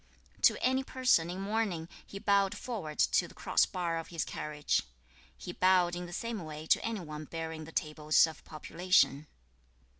To 0.41 0.57
any 0.63 0.83
person 0.83 1.29
in 1.29 1.39
mourning 1.39 1.87
he 2.03 2.17
bowed 2.17 2.57
forward 2.57 2.97
to 2.97 3.27
the 3.27 3.35
crossbar 3.35 3.99
of 3.99 4.07
his 4.07 4.25
carriage; 4.25 4.81
he 5.37 5.51
bowed 5.51 5.95
in 5.95 6.07
the 6.07 6.11
same 6.11 6.43
way 6.43 6.65
to 6.65 6.83
any 6.83 7.01
one 7.01 7.25
bearing 7.25 7.65
the 7.65 7.71
tables 7.71 8.25
of 8.25 8.43
population. 8.43 9.27